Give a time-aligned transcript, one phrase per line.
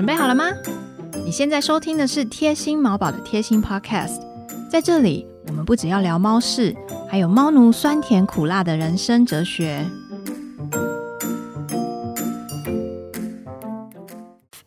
[0.00, 0.46] 准备好了吗？
[1.26, 4.18] 你现在收听的是贴心毛宝的贴心 Podcast，
[4.70, 6.74] 在这里我们不只要聊猫事，
[7.06, 9.84] 还有猫奴酸甜苦辣的人生哲学。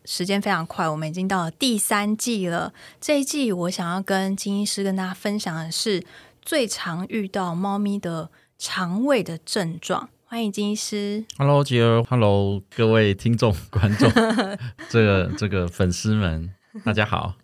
[0.04, 2.72] 时间非常快，我们已经到了第三季了。
[3.00, 6.04] 这一季我想要跟金医师跟大家分享的是
[6.42, 10.10] 最常遇到猫咪的肠胃的症状。
[10.34, 11.24] 欢迎金医师。
[11.38, 14.10] Hello，杰儿，Hello，各位听众、 观众，
[14.90, 16.52] 这个这个粉丝们，
[16.84, 17.36] 大家好。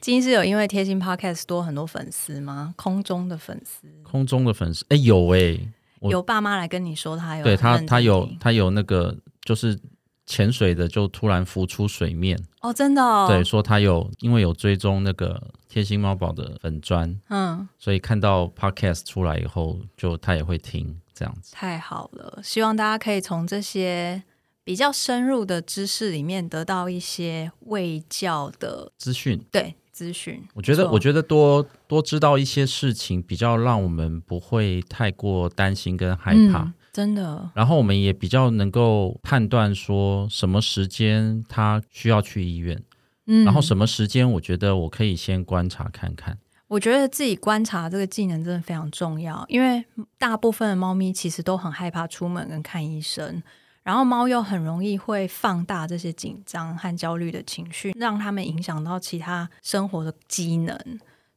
[0.00, 2.72] 金医师有因为贴心 Podcast 多很多粉丝吗？
[2.78, 3.86] 空中的粉丝。
[4.02, 5.60] 空中的粉丝，哎、有哎、
[6.00, 9.78] 我有爸妈来跟你说他有对他他有他有那个就是
[10.24, 15.38] 潜水的，就突然浮出水面，哦，真的哦，对，说他有因为有追踪那个
[15.72, 21.54] 贴心猫宝的粉砖，嗯，所以看到 Podcast 出来以后，就他也会听这样子。
[21.54, 24.22] 太好了，希望大家可以从这些
[24.64, 30.46] 比较深入的知识里面得到一些卫教的资讯，对资讯。
[30.52, 36.64] 我觉得，我觉得多多知道一些事情，比较让我们不会太过担心跟害怕。
[36.64, 42.82] 嗯真的，然后我们也比较能够判断说什么时间他需要去医院，
[43.26, 46.38] 嗯然后什么时间我觉得我可以先观察看看。
[46.68, 49.84] 我觉得自己观察这个技能真的非常重要，因为
[50.18, 53.42] 大部分的猫咪其实都很害怕出门跟看医生，
[53.82, 60.78] 然后猫又很容易会放大这些紧张和焦虑的情绪，让他们影响到其他生活的机能。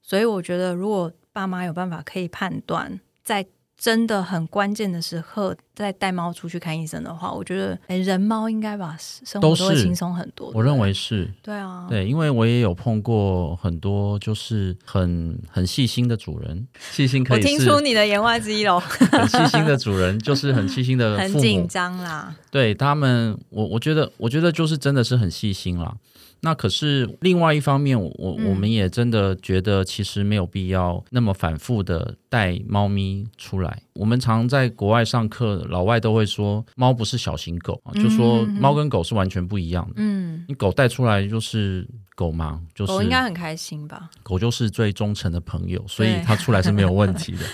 [0.02, 3.46] 所以我觉得，如果爸妈有办法可以判断，在
[3.78, 10.50] 真的很关键的时刻再带猫出去看医生的话，我觉得，哎，人猫应该把生活都轻松很多。
[10.54, 18.80] 我认为是对啊，对，因为我也有碰过很多就是很很细心的主人，细心可以是听出你的言外之意喽。
[19.12, 22.34] 很细心的主人，就是很细心的父 很紧母，张啦。
[22.50, 25.94] 对他们，我我觉得，我觉得就是真的是很细心啦。
[26.42, 33.82] 那可是另外一方面，我我们也真的觉得其实没有必要那么反复的带猫咪出来。
[33.94, 39.94] 我们常在国外上课，老外都会说猫不是小型狗，就说猫跟狗是完全不一样的。
[39.98, 44.10] 嗯，你狗带出来就是狗嘛，就是狗应该很开心吧？
[44.22, 47.46] 狗就是最忠诚的朋友，所以它出来是没有问题的。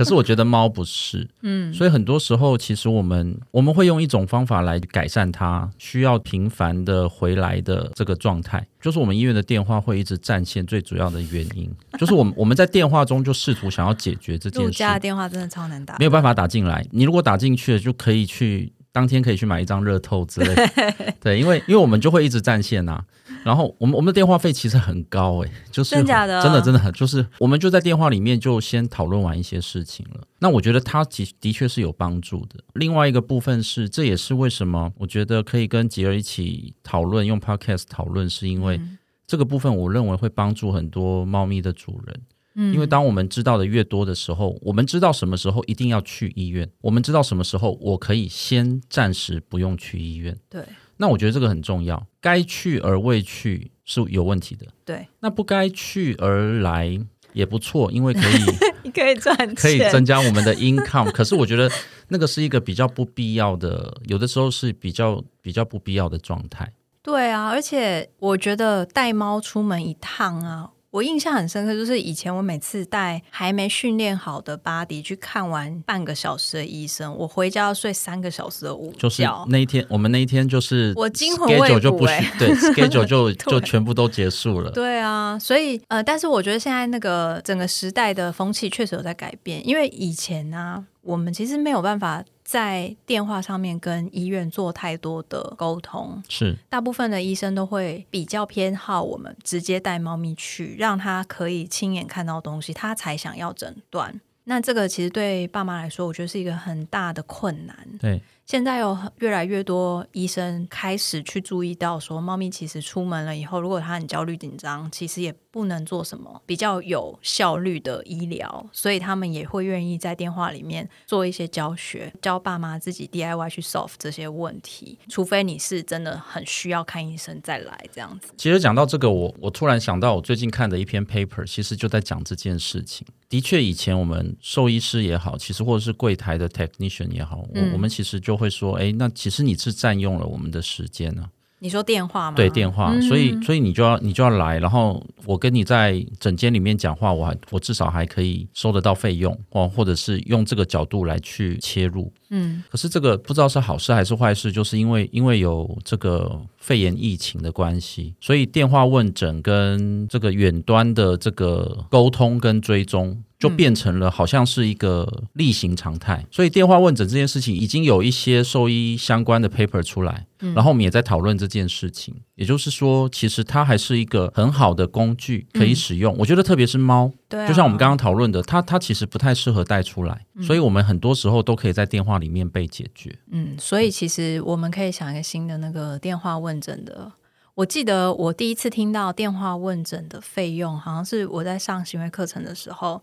[0.00, 11.70] 可是我觉得猫不是，嗯，所以很多时候其实我们我们会用一种方法来改善它需要频繁的回来的这个状态，就是我们医院的电话会一直占线，最主要的原因。
[11.98, 14.68] 就是我们 我们在电话中就试图想要解决这件事。
[14.68, 16.82] 陆家，的电话真的超难打，没有办法打进来。
[16.92, 23.04] 你如果打进去了，就可以去当天可以去买一张热透之类的， 对，因为因为我们就会一直占线呐、
[23.44, 30.20] 然后我们我们的电话费其实很高诶、就是真假的真的真的很，就是我们就在电话里面就先讨论完一些事情了。
[30.38, 32.62] 那我觉得它的的确是有帮助的。
[32.74, 42.20] 另外一个部分是，这也是为什么我觉得可以跟杰儿一起讨论，用 podcast 讨论，是因为嗯这个部分我认为会帮助很多猫咪的主人。
[42.56, 50.36] 嗯因为当我们知道的越多的时候，我们知道什么时候一定要去医院，我们知道什么时候我可以先暂时不用去医院。
[50.50, 50.64] 对
[50.96, 56.98] 那我觉得这个很重要，该去而未去是有问题的，对，那不该去而来
[57.32, 58.44] 也不错，因为可以
[58.84, 61.10] 你可以赚钱，可以增加我们的 income。
[61.12, 61.70] 可是我觉得
[62.08, 66.72] 那个是一个比较不必要的，有的时候是比较比较不必要的状态。
[67.02, 70.70] 对啊，而且我觉得带猫出门一趟啊。
[70.90, 78.98] 我印象很深刻，就是以前我每次带还没训练好的巴迪去看完半个小时的医生，我回家要睡三个小时的午觉。
[78.98, 84.70] 就是那一天，我们那一天就是我惊魂未欸对 schedule 就就全部都结束了。
[84.72, 104.20] 对啊，所以呃，但是我觉得现在那个整个时代的风气确实有在改变，因为以前呢、我们其实没有办法在电话上面跟医院做太多的沟通，是大部分的医生都会比较偏好我们直接带猫咪去，让他可以亲眼看到东西，他才想要诊断。
[104.42, 107.76] 那这个其实对爸妈来说，我觉得是一个很大的困难。
[108.00, 108.20] 对。
[108.50, 124.98] 现在有越来越多医生开始去注意到，说猫咪其实出门了以后，如果它很焦虑紧张，其实也不能做什么比较有效率的医疗，所以他们也会愿意在电话里面做一些教学，教爸妈自己 DIY 去 solve 这些问题。
[125.08, 128.32] 除非你是真的很需要看医生再来这样子。
[128.36, 133.06] 其实讲到这个，我我突然想到，我最近看的一篇 paper，其实就在讲这件事情。
[133.28, 141.24] 的确，以前我们兽医师也好，其实或者是柜台的 technician 也好，我、嗯我们其实就会说，哎，那其实你是占用了我们的时间呢、
[141.62, 142.36] 你说电话吗？
[142.36, 152.10] 对电话，嗯所以所以你就要你就要来，然后我跟你在诊间里面讲话，我还我至少还可以收得到费用哦，或者是用这个角度来去切入。
[152.30, 163.22] 嗯可是这个不知道是好事还是坏事，就是因为因为有这个肺炎疫情的关系，所以电话问诊跟这个远端的这个沟通跟追踪。
[163.40, 172.14] 就变成了好像是一个例行常态，所以电话问诊这件事情已经有一些兽医相关的 paper 出来，然后我们也在讨论这件事情。
[172.34, 176.14] 也就是说，其实它还是一个很好的工具可以使用。
[176.18, 183.18] 我觉得特别是猫，就像我们刚刚讨论的，它它其实不太适合带出来，所以我们很多时候都可以在电话里面被解决。
[183.30, 187.10] 嗯，所以其实我们可以想一个新的那个电话问诊的。
[187.54, 193.02] 我记得我第一次听到电话问诊的费用，好像是我在上行为课程的时候。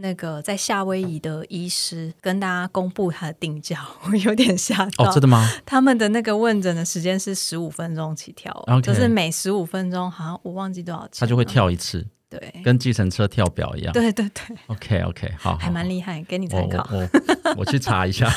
[0.00, 5.06] 那个在夏威夷的医师跟大家公布他的定价， 我有点吓到。
[5.06, 5.48] 哦，真的吗？
[5.66, 8.52] 他们的那个问诊的时间是十五分钟起跳
[8.82, 13.92] 就是每十五分钟，好像我忘记多少钱，他就会跳一次，对，跟计程车跳表一样。
[13.92, 16.88] 对对对，OK OK，好，还蛮厉害，给你参考。
[17.56, 18.30] 我去查一下，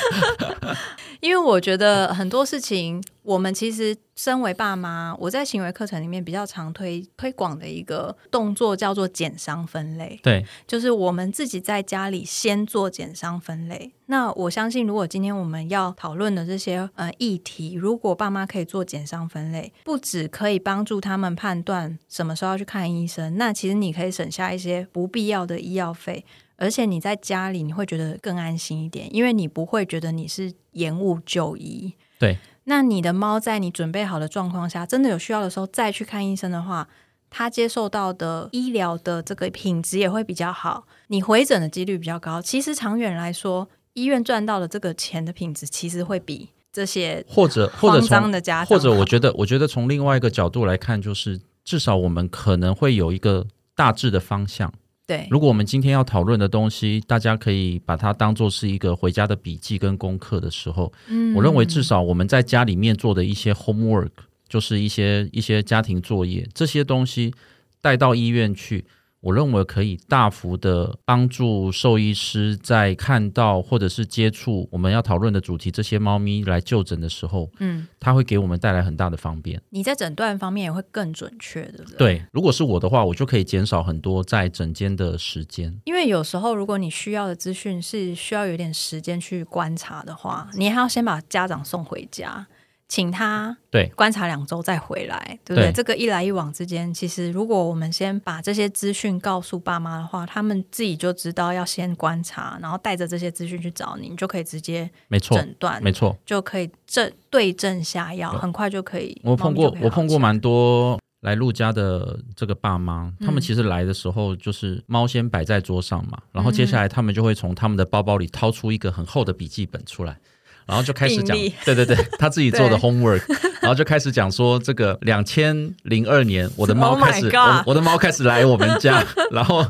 [1.21, 10.19] 因为我觉得很多事情，我们其实身为爸妈，我在行为课程里面比较常推推广的一个动作叫做减伤分类。
[10.23, 13.91] 对，就是我们自己在家里先做减伤分类。
[14.07, 26.25] 那我相信，如果今天我们要讨论的这些呃议题，如果爸妈可以做减伤分类，不只可以帮助他们判断什么时候要去看医生，那其实你可以省下一些不必要的医药费。
[26.57, 31.91] 而且你在家里，你会觉得更安心一点，因为你不会觉得你是延误就医。
[32.19, 36.87] 对，那你的猫在你准备好的状况下，真的有需要的时候再去看医生的话，
[37.29, 42.41] 它接受到的医疗的这个品质也会比较好，你回诊的几率比较高。
[42.41, 54.71] 其实长远来说，医院赚到的这个钱的品质，其实会比这些或者或者脏的家或者我觉得，我觉得从另外一个角度来看，就是至少我们可能会有一个大致的方向。
[55.11, 64.11] 对，如果我们今天要讨论的东西，大家可以把它当做是一个回家的笔记跟功课的时候，嗯，我认为至少我们在家里面做的一些 homework，
[64.47, 67.33] 就是一些一些家庭作业，这些东西
[67.81, 68.85] 带到医院去。
[69.21, 79.61] 我认为可以大幅的帮助兽医师在看到或者是接触我们要讨论的主题这些猫咪来就诊的时候，嗯，它会给我们带来很大的方便。
[79.69, 81.97] 你在诊断方面也会更准确，对不对？
[81.97, 85.79] 对，如果是我的话，我就可以减少很多在诊间的时间。
[85.85, 92.47] 因为有时候如果你需要的资讯是需要有点时间去观察的话，你还要先把家长送回家。
[92.91, 95.71] 请他对观察两周再回来，对不对？
[95.71, 109.17] 这个一来一往之间，其实如果我们先把这些资讯告诉爸妈的话，他们自己就知道要先观察，然后带着这些资讯去找你，你就可以直接没错诊断，没错，就可以正对症下药，很快就可以。
[109.23, 120.19] 我碰过，我碰过蛮多来陆家的这个爸妈，他们其实来的时候就是猫先摆在桌上嘛，然后接下来他们就会从他们的包包里掏出一个很厚的笔记本出来。
[120.65, 121.35] 然后就开始讲，
[121.65, 123.21] 对对对， 他自己做的 homework，
[123.61, 129.65] 然后就开始讲说，这个两千零二年，我的猫开始，我我的猫开始来我们家，然后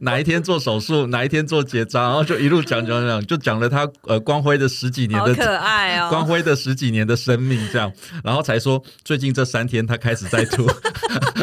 [0.00, 7.92] 哪一天做手术，哪一天做结扎，然后就一路讲讲讲，就讲了他呃光辉的十几年的可爱哦，光辉的十几年的生命这样，
[8.22, 10.66] 然后才说最近这三天他开始在吐，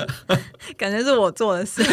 [0.77, 1.83] 感觉是我做的事。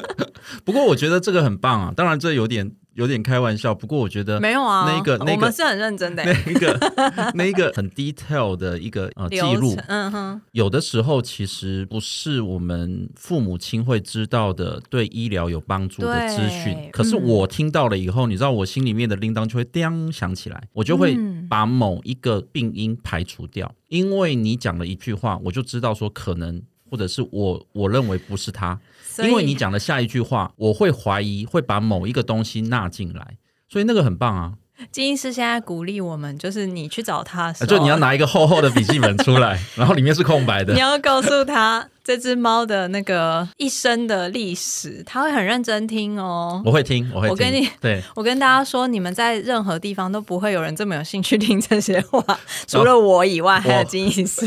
[0.64, 2.70] 不过我觉得这个很棒啊，当然这有点。
[2.94, 6.92] 有点开玩笑，不过我觉得没有啊，那个那个我们是很认真的， 那一个
[7.34, 21.16] 那一个很 detail 的一个呃记录，嗯哼，有的时候其实不是我们父母亲会知道的对医疗有帮助的资讯，可是我听到了以后，你知道我心里面的铃铛就会叮响起来，我就会
[21.48, 26.62] 把某一个病因排除掉，因为你讲了一句话，我就知道说可能
[26.94, 28.78] 或者是我我认为不是他。
[29.18, 33.36] 因为你讲的下一句话，我会怀疑会把某一个东西纳进来，
[33.68, 34.52] 所以那个很棒啊。
[34.92, 40.72] 金医师现在鼓励我们，就是你去找他，就你要拿一个厚厚的笔记本出来， 然后里面是空白的。
[40.72, 46.60] 你要告诉他这只猫的那个一生的历史，他会很认真听哦。
[46.64, 47.28] 我会听，我会。
[47.28, 54.44] 我跟你对， 我跟大家说，你们在任何地方都不会有人这么有兴趣听这些话，除了我以外，还有金医师。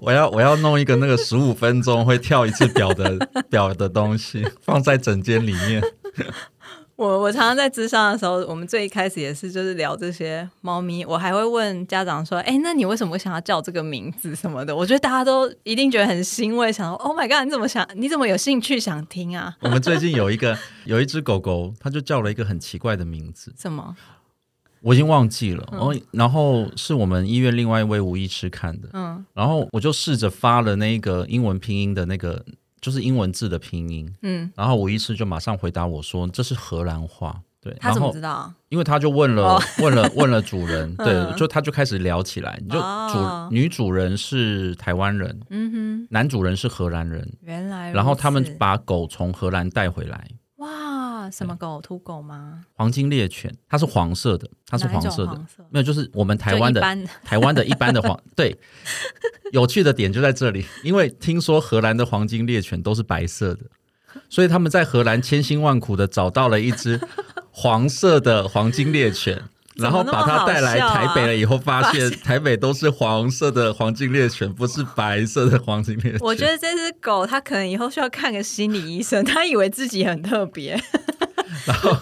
[0.00, 3.18] 我要我要弄一个那个十五分钟会跳一次表的
[3.50, 5.82] 表的东西，放在整间里面。
[6.96, 17.88] 我我常常在智商的时候，我们最一开始也是就是聊这些猫咪，我还会问家长说：“哎，那你为什么想要叫这个名字什么的？”我觉得大家都一定觉得很欣慰，想说：“Oh my god，你怎么想？
[17.94, 23.96] 你怎么有兴趣想听啊？”我们最近有一个有一只狗狗，它就叫了一个很奇怪的名字，什么？
[24.82, 25.68] 我已经忘记了。
[25.72, 32.44] 然后然后是我们医院另外一位吴医师看的，嗯，然后我就试着发了那个英文拼音的那个。
[32.82, 38.54] 就是英文字的拼音，嗯，然后吴医师就马上回答我说：“这是荷兰话。”对，他怎么然后知道？
[38.70, 47.92] 因为他就问了、哦 问了问了主人，对，嗯就他就开始聊起来，就主、哦女主人是台湾人，嗯哼男主人是荷兰人，原来。
[47.92, 50.26] 然后他们把狗从荷兰带回来，
[51.30, 51.80] 哇，什么狗？
[51.80, 52.64] 土狗吗？
[52.74, 56.80] 黄金猎犬，它是黄色的，它是黄色的，没有，就是我们台湾的
[57.24, 58.56] 台湾的一般的黄， 对，
[59.52, 63.60] 有趣的点就在这里，因为听说荷兰的黄金猎犬都是白色的，
[64.28, 67.00] 所以他们在荷兰千辛万苦的找到了一只
[67.50, 69.42] 黄色的黄金猎犬。
[69.76, 76.20] 然后把它带来台北了以后，发现 台北都是黄色的黄金猎犬，不是白色的黄金猎犬。
[76.20, 79.24] 我觉得这只狗，它可能以后需要看个心理医生。
[79.24, 80.78] 它以为自己很特别，
[81.66, 81.96] 然后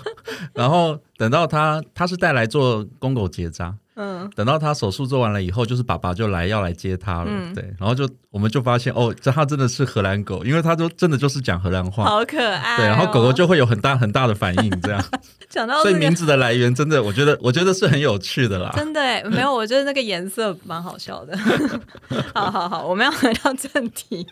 [0.54, 12.76] 然后等到他他是带来做公狗结扎，嗯，等到他手术做完了以后，就是爸爸就来要来接他了，嗯对，然后就我们就发现哦，这他真的是荷兰狗，因为他都真的就是讲荷兰话，好可爱、哦。
[12.76, 15.04] 对，然后狗狗就会有很大很大的反应，这样，
[15.48, 18.72] 讲到这个所以名字的来源真的，我觉得我觉得是很有趣的啦。
[18.76, 21.36] 真的哎，没有，我觉得那个颜色蛮好笑的。
[22.34, 24.26] 好好好，我们要回到正题。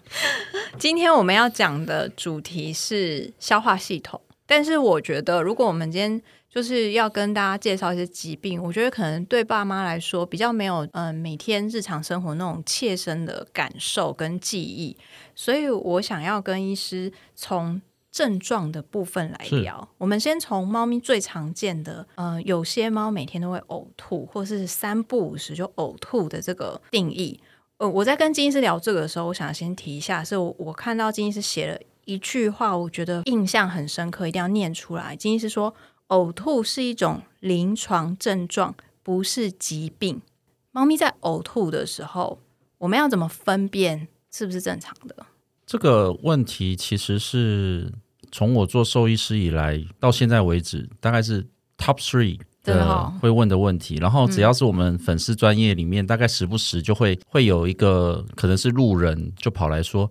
[0.78, 14.96] 今天我们要讲的主题是消化系统，但是我觉得，如果我们今天就是要跟大家介绍一些疾病，我觉得可能对爸妈来说比较没有嗯、呃每天日常生活那种切身的感受跟记忆，
[15.34, 19.86] 所以我想要跟医师从症状的部分来聊。
[19.98, 27.38] 我们先从猫咪最常见的，呃，有些猫每天都会呕吐，或是三不五时就呕吐的这个定义。
[27.76, 35.14] 呃，我在跟金医师聊这个的时候，我想先提一下，是我我看到金医师写了一句话，我觉得印象很深刻，一定要念出来。
[35.16, 35.74] 金医师说，
[36.08, 40.22] 呕吐是一种临床症状，不是疾病。
[40.70, 42.38] 猫咪在呕吐的时候，
[42.78, 45.26] 我们要怎么分辨是不是正常的？
[45.66, 47.92] 这个问题其实是
[48.30, 51.42] 从我做兽医师以来到现在为止，大概是
[51.76, 53.96] top three 的会问的问题。
[53.96, 60.08] 然后只要是我们粉丝专业里面，大概时不时就会会有一个可能是路人就跑来说。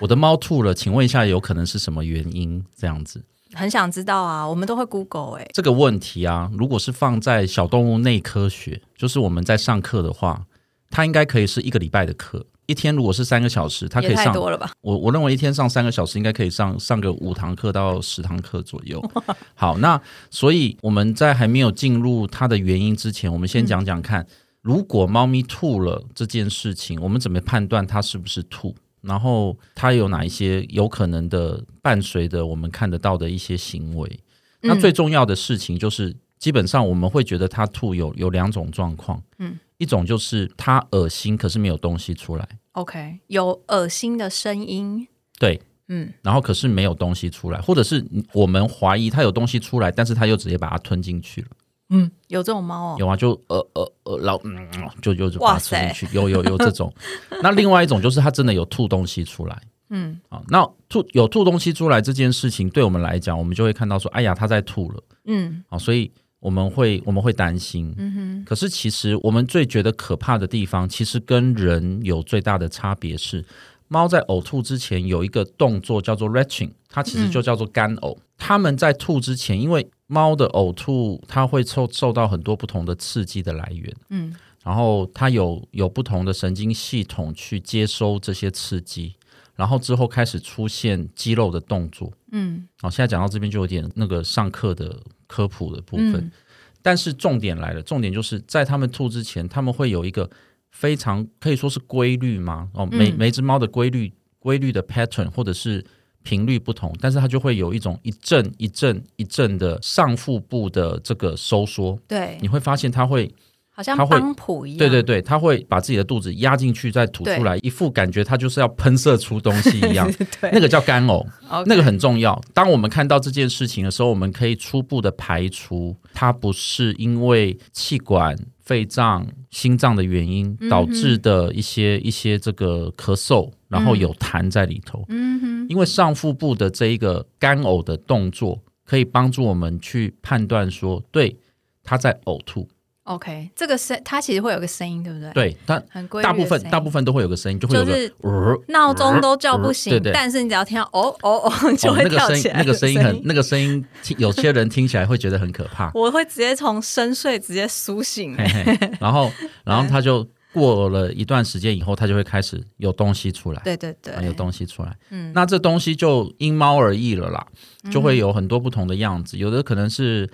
[0.00, 2.64] 我的猫吐了，请问一下，有可能是什么原因？
[2.76, 3.24] 这样子，
[3.54, 10.44] 很想知道啊，我们都会 Google 哎、这个问题啊，如果是放在小动物内科学，就是我们在上课的话，
[10.90, 14.70] 它应该可以是一个礼拜的课，一天如果是三个小时，它可以上多了吧？
[14.82, 19.02] 我我认为一天上三个小时，应该可以上上个五堂课到十堂课左右。
[19.56, 20.00] 好，那
[20.30, 24.26] 所以我们在还没有进入它的原因之前，我们先讲讲看，
[24.62, 28.74] 如果猫咪吐了这件事情，我们怎么判断它是不是吐？
[29.00, 34.20] 然后它有哪一些有可能的伴随着我们看得到的一些行为？
[34.60, 45.06] 那最重要的事情就是，基本上我们会觉得它吐有有两种状况，嗯，一种就是它恶心，可是没有东西出来，OK，有恶心的声音，
[45.38, 51.48] 对，嗯，然后可是没有东西出来，或者是我们怀疑它有东西出来，但是它又直接把它吞进去了。
[51.90, 54.68] 嗯，有这种猫哦，有啊，就呃呃呃，老嗯，
[55.00, 56.92] 就就就把它哇塞去，有有有这种。
[57.42, 59.58] 那另外一种就是它真的有吐东西出来。
[59.90, 67.94] 嗯啊，那吐有吐东西出来这件事情，对我们来讲，我们就会看到说，哎呀，它在吐了嗯啊，所以我们会我们会担心。
[67.96, 73.42] 嗯哼，可是其实我们最觉得可怕的地方，其实跟人有最大的差别是，
[73.88, 78.14] 猫在呕吐之前有一个动作叫做 retching，它其实就叫做干呕。
[78.36, 84.34] 它们在吐之前，因为猫的呕吐它会受受到很多不同的刺激的来源，嗯
[84.64, 89.14] 然后它有有不同的神经系统去接收这些刺激，
[89.54, 92.12] 然后之后开始出现肌肉的动作。
[92.32, 96.16] 嗯好，现在讲到这边就有点那个上课的科普的部分。
[96.16, 96.32] 嗯
[96.80, 100.30] 但是重点来了，重点就是在它们吐之前，他们会有一个
[100.70, 102.70] 非常可以说是规律吗？
[102.72, 105.84] 哦，每嗯每只猫的规律规律的 pattern 或者是
[106.28, 112.36] 频率不同，但是它就会有一种一阵一阵一阵的上腹部的这个收缩，对。
[112.42, 113.32] 你，会发现它会，
[113.70, 120.06] 好像它会帮谱一样，对对对，它会把自己的肚子压进去再吐出来，一副感觉它就是要喷射出东西一样，
[120.38, 121.24] 对，那个叫干呕。
[121.64, 122.38] 那个很重要。
[122.52, 128.36] 当我们看到这件事情的时候，我们可以初步的排除它不是因为气管、
[128.68, 135.02] 肺脏、心脏的原因嗯导致的一些、一些这个咳嗽，然后有痰在里头。
[135.08, 141.34] 嗯哼，因为上腹部的这一个干呕的动作，可以帮助我们去判断说，对，
[141.82, 142.68] 他在呕吐。
[143.08, 155.90] OK，这个声它其实会有个声音，对不对？，对，它很规律大部分大部分都会有个声音，就会有个、就是呃闹钟都叫不醒，对对但是你只要听到哦哦哦，就哦， 会那个声音跳起来、那个声音很，那个声音听，有些人听起来会觉得很可怕。
[155.94, 159.32] 我会直接从深睡直接苏醒、嘿嘿，然后
[159.64, 164.94] 然后他就过了一段时间以后，他就会开始有东西出来，对对对，啊有东西出来。
[165.10, 167.46] 嗯那这东西就因猫而异了啦，
[167.90, 170.28] 就会有很多不同的样子，有的可能是。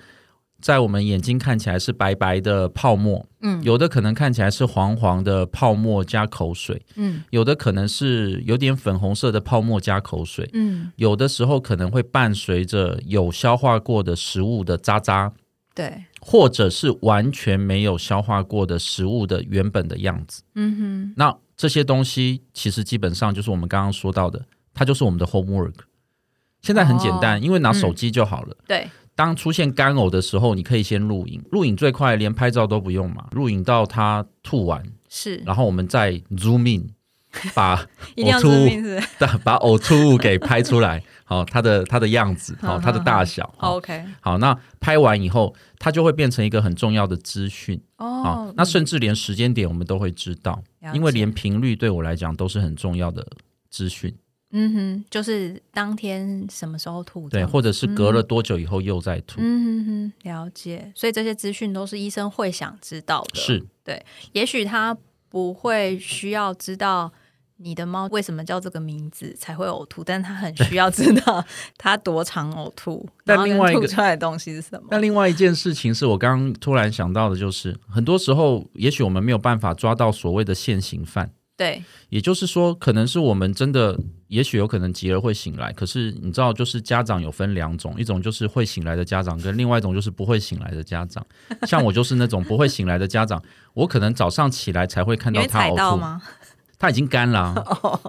[0.65, 15.31] 在我们眼睛看起来是白白的泡沫，嗯，有的可能看起来是黄黄的泡沫加口水，嗯，有的可能是有点粉红色的泡沫加口水，嗯，有的时候可能会伴随着有消化过的食物的渣渣，
[15.75, 24.43] 对，或者是完全没有消化过的食物的原本的样子，嗯哼，那这些东西其实基本上就是我们刚刚说到的，
[24.73, 25.75] 它就是我们的 homework。
[26.63, 28.57] 现在很简单，因为拿手机就好了。
[28.65, 33.27] 对，当出现干呕的时候，你可以先录影，录影最快，连拍照都不用嘛。
[33.31, 36.89] 录影到他吐完，是，然后我们再 zoom in，
[37.53, 37.77] 把
[38.17, 38.99] 呕吐物，
[39.43, 41.01] 把呕吐物给拍出来。
[41.27, 43.51] 好，它的它的样子，好，它的大小。
[43.57, 47.81] OK，好，那拍完以后，它就会变成一个很重要的资讯。
[47.97, 50.61] 哦，那甚至连时间点我们都会知道，
[50.93, 53.25] 因为连频率对我来讲都是很重要的
[53.71, 54.13] 资讯。
[54.51, 59.41] 嗯哼，就是当天什么时候吐，对，或者是隔了多久以后又在吐。
[59.41, 60.91] 嗯哼哼，了解。
[60.95, 63.39] 所以这些资讯都是医生会想知道的。
[63.39, 64.05] 是，对。
[64.31, 64.95] 也许他
[65.27, 67.11] 不会需要知道
[67.57, 71.43] 你的猫为什么叫这个名字才会呕吐，但他很需要知道
[71.77, 74.87] 它多长呕吐，但另外吐出来的东西是什么。
[74.91, 81.31] 那另外一件事情是我刚刚突然想到的，就是很多时候，也许我们没有办法抓到所谓的现行犯。
[81.57, 83.97] 对，也就是说，可能是我们真的，
[84.27, 85.71] 也许有可能急了会醒来。
[85.71, 91.25] 可是你知道，就是家长有分两种，一种就是会醒来的家长，跟另外一种就是不会醒来的家长。
[91.65, 93.41] 像我就是那种不会醒来的家长，
[93.73, 96.21] 我可能早上起来才会看到他呕吐吗？
[96.77, 97.55] 他已经干了，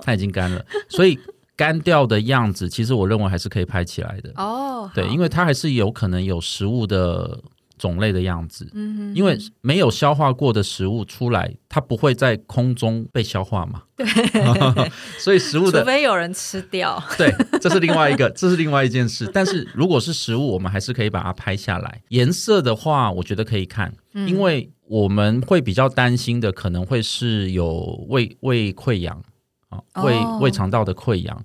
[0.03, 1.17] 他已经干了，所以
[1.55, 4.33] 干掉的样子，其实我认为还是可以拍起来的。
[4.35, 7.41] 哦，对，因为他还是有可能有食物的。
[7.79, 13.83] 种类的样子，嗯，因为没有消化过的食物出来，它不会在空中被消化嘛？
[13.97, 14.07] 对，
[15.19, 19.31] 所以食物的除非有人吃掉， 对，这是另外一个，这是另外一件事。
[19.33, 22.03] 但是如果是食物，我们还是可以把它拍下来。
[22.09, 29.23] 颜色的话，我觉得可以看，因为我们会比较担心的，可能会是有胃胃溃疡
[29.69, 31.45] 啊，胃胃肠道的溃疡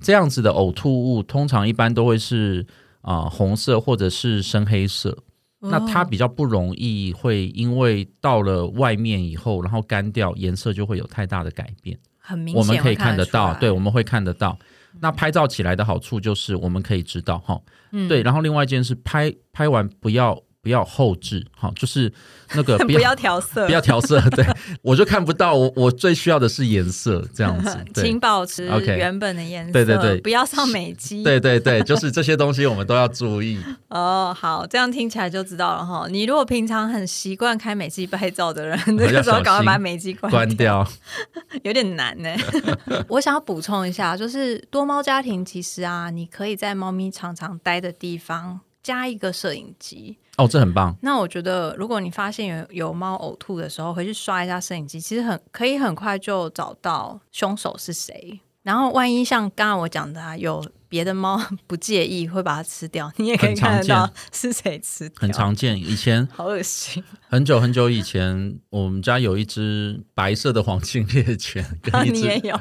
[0.00, 2.66] 这样子的呕吐物，通常一般都会是
[3.00, 5.16] 啊红色或者是深黑色。
[5.62, 11.98] 那它比较不容易会因为到了外面以后，然后干掉，颜色就会有太大的改变。
[12.18, 14.58] 很明显，我们可以看得到，对，我们会看得到。
[15.00, 17.60] 那拍照起来的好处就是我们可以知道，哈，
[18.08, 18.22] 对。
[18.22, 20.42] 然后另外一件事，拍拍完不要。
[20.62, 22.12] 不要后置，好，就是
[22.54, 24.46] 那个 不要调色， 不要调色， 对
[24.80, 25.54] 我就看不到。
[25.54, 33.60] 我我最需要的是颜色，这样子，请保持原本的颜色，对对对，不要上美肌，对对对，就是这些东西我们都要注意。
[33.88, 36.06] 哦，好，这样听起来就知道了哈。
[36.08, 40.86] 你如果平常很习惯开美肌拍照的人，这个时候赶快把美肌关掉，
[41.64, 42.30] 有点难呢。
[43.08, 50.18] 我想要补充一下，就是多猫家庭其实啊，你可以在猫咪常常待的地方加一个摄影机。
[50.38, 50.96] 哦，这很棒。
[51.02, 58.40] 那我觉得，如果你发现有有猫呕吐的时候，回去刷一下摄影机，其实很可以很快就找到凶手是谁。
[58.62, 60.64] 然后，万一像刚刚我讲的，有。
[60.92, 65.10] 别的猫 不介意会把它吃掉， 你也可以看得到是谁吃。
[65.16, 67.02] 很常见，以前 好恶心。
[67.30, 72.54] 很久很久以前，我们家有一只白色的黄金猎犬，跟一只也有，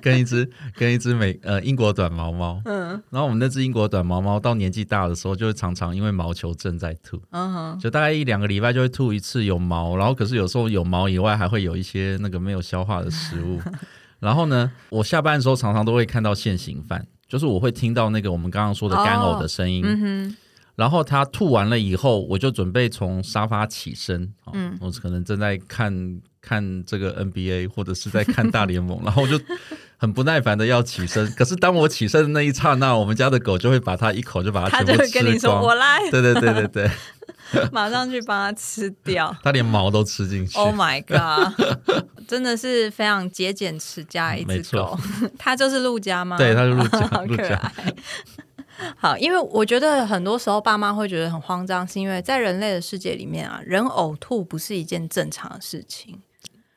[0.00, 2.62] 跟一只跟一只美呃英国短毛猫。
[2.66, 7.20] 嗯，然后我们那只英国短毛猫到年纪大的时候，就会常常因为毛球症在吐。
[7.30, 13.60] 嗯哼，就大概一两个礼拜就会吐一次有毛，然后可是有时候有毛以外，还会有一些那个没有消化的食物。
[14.20, 20.36] 然后呢，我下班的时候常常都会看到现行犯，就是我会听到那个我们刚刚说的干呕的声音。
[20.74, 24.32] 然后他吐完了以后，我就准备从沙发起身。
[24.52, 29.40] 嗯，我可能正在看看这个 NBA 或者是在看大联盟， 然后我就
[29.96, 31.28] 很不耐烦的要起身。
[31.32, 35.62] 可是当我起身的那一刹那，我们家的狗就会把它一口就把它全部吃光。
[35.62, 35.98] 我来。
[36.12, 36.90] 对对对对对。
[37.72, 40.58] 马上去帮它吃掉，它连毛都吃进去。
[40.58, 41.54] Oh my god！
[42.28, 44.98] 真的是非常节俭持家一只狗。
[45.38, 46.36] 它就是陆家吗？
[46.36, 47.94] 对，它是陆家，好可爱。
[48.96, 56.20] 好，因为我觉得很多时候爸妈会觉得很慌张，是因为在人类的世界里面啊，人呕吐不是一件正常的事情。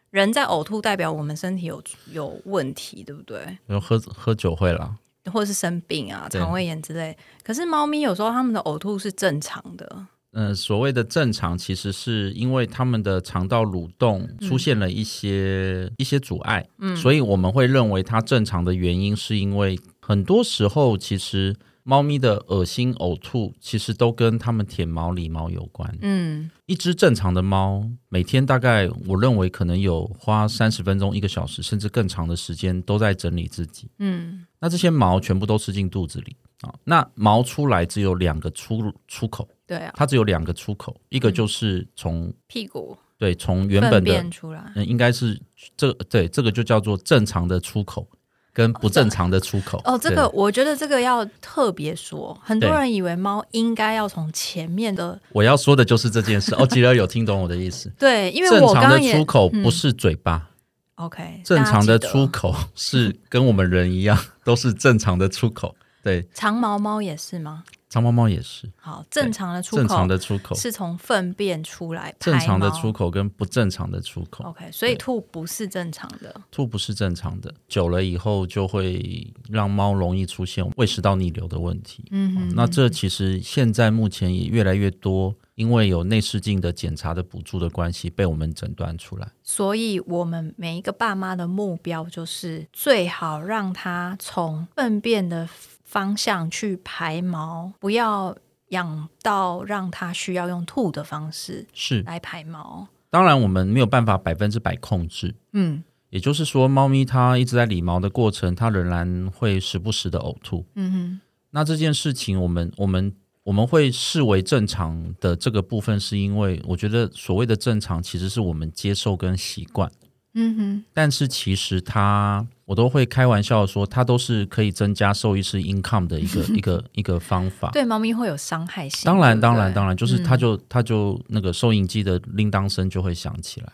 [0.10, 1.81] 人在呕吐代表我们身体有
[2.12, 3.57] 有问题，对不对？
[3.67, 4.95] 有喝喝酒会啦，
[5.31, 7.15] 或者是生病啊，肠胃炎之类。
[7.43, 10.07] 可是猫咪有时候它们的呕吐是正常的。
[10.34, 36.38] 嗯，所谓的正常，其实是因为他们的肠道蠕动出现了一些一些阻碍，嗯，所以我们会认为它正常的原因，是因为很多时候其实猫咪的恶心呕吐，其实都跟它们舔毛理毛有关，嗯，一只正常的猫每天大概我认为可能有花三十分钟、一个小时，甚至更长的时间都在整理自己，嗯，那这些毛全部都吃进肚子里。
[36.62, 36.74] 啊。
[36.84, 45.39] 那毛出来只有两个出出口，对啊，它只有两个出口，一个就是从屁股对从原本的出来，嗯，应该是
[45.78, 48.08] 这对这个就叫做正常的出口
[48.54, 49.80] 跟不正常的出口。
[49.86, 56.54] 哦，这个我觉得这个要特别说，很多人以为猫应该要从前面的，我要说的就是这件事。
[56.56, 57.89] 哦，吉尔有听懂我的意思。
[58.00, 60.50] 对，因为正常的出口嗯不是嘴巴
[60.95, 65.76] ，OK，正常的出口 是跟我们人一样，都是正常的出口。
[66.01, 67.63] 对，长毛猫也是吗？
[67.89, 74.45] 长毛猫也是好，正常的出口正常口的出口，是从粪便出来，正常的出口跟不正常的出口。
[74.45, 76.33] OK，所以吐不是正常的。
[76.49, 82.05] 吐不是正常的，久了以后就会让猫容易出现胃食道逆流的问题。
[82.11, 89.27] 嗯哼，那这其实现在目前也越来越多，因为有内视镜的检查的补助的关系，被我们诊断出来。
[89.43, 95.45] 所以我们每一个爸妈的目标就是最好让它从粪便的
[95.91, 98.34] 方向去排毛，不要
[98.69, 102.88] 养到让它需要用吐的方式是，来排毛。
[103.10, 110.65] 当然我们没有办法百分之百控制，嗯也就是说，猫咪它一直在理毛的过程，它仍然会时不时的呕吐。
[110.75, 119.91] 嗯哼那这件事情，我们我们我们会视为正常的这个部分，是因为我觉得所谓的正常，其实是我们接受跟习惯。
[120.34, 127.70] 哼，嗯哼，但是其实它，我都会开玩笑说，它都是可以增加兽医师 income 的一个 一个一个方法。
[127.72, 129.02] 对猫咪会有伤害性。
[129.06, 133.72] 当然，当然，当然，就是它嗯就它就那个收银机的铃铛声就会响起来。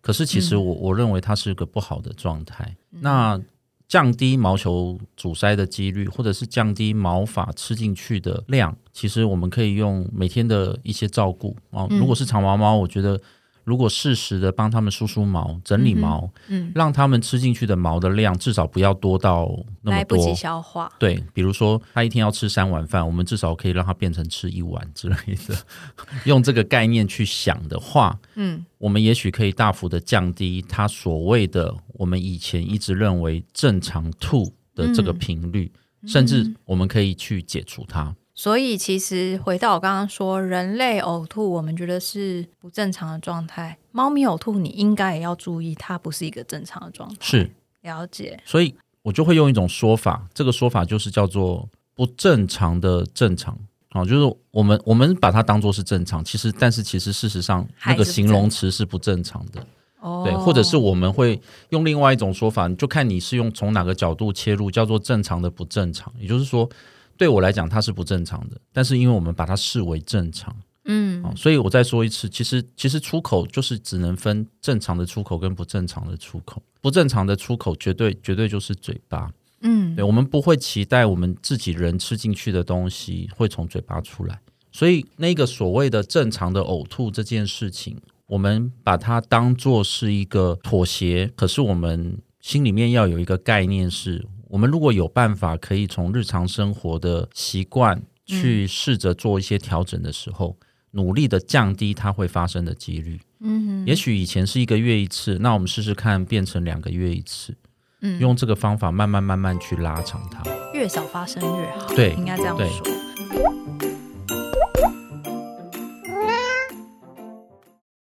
[0.00, 2.76] 可是其嗯实我我认为它是个不好的状态。
[2.90, 3.40] 那
[3.88, 11.86] 降低毛球阻塞的几率，或者是降低毛发吃进去的量，其实我们可以用每天的一些照顾哦。
[11.90, 13.20] 嗯如果是长毛猫，我觉得
[13.66, 19.48] 如果适时的帮他们梳梳毛、整理毛，嗯，让他们吃进去的毛的量至少不要多到
[19.82, 20.32] 那么多来不及。
[20.36, 20.88] 消化。
[21.00, 25.16] 对，比如说他一天要吃三碗饭，我们至少可以让他变成吃一碗之类
[25.48, 25.56] 的。
[26.26, 34.44] 用这个概念去想的话，嗯我们也许可以大幅的降低他所谓的我们以前一直认为正常吐
[34.76, 35.72] 的这个嗯频率，
[36.06, 38.14] 甚至我们可以去解除它。
[38.38, 43.78] 所以其实回到我刚刚说，人类呕吐，我们觉得是不正常的状态。
[43.92, 47.16] 猫咪呕吐，你应该也要注意，它不是一个正常的状态。
[47.20, 48.38] 是，了解。
[48.44, 53.58] 所以我就会用一种说法，这个说法就是叫做不正常的正常。
[53.90, 59.66] 啊，就是我们我们把它当做是正常，其实但是其实事实上那个形容词是不正常的。
[60.00, 66.12] 哦，对，或者是我们会用另外一种说法，就看你是用从哪个角度切入，叫做正常的不正常。
[66.18, 66.68] 也就是说，
[67.16, 71.22] 对我来讲它是不正常的，但是因为我们把它视为正常，嗯。
[71.22, 79.30] 啊，所以我再说一次，其实其实出口就是只能分正常的出口跟不正常的出口，不正常的出口绝对绝对就是嘴巴。
[79.62, 79.94] 嗯。
[79.96, 84.38] 对，我们不会期待我们自己人吃进去的东西会从嘴巴出来，
[84.70, 100.56] 所以那个所谓的正常的呕吐这件事情，我们把它当做是一个妥协，可是我们心里面要有一个概念是，我们如果有办法可以从日常生活的习惯去试着做一些调整的时候，
[100.92, 103.20] 努力的降低它会发生的几率。
[103.40, 107.54] 嗯也许以前是一个月一次，那我们试试看变成两个月一次。
[108.02, 110.42] 嗯用这个方法慢慢慢慢去拉长它。
[110.72, 111.86] 越少发生越好。
[111.94, 113.15] 对应该这样说。